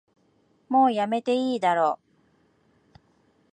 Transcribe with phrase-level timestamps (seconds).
[0.67, 1.99] もうやめていいだろ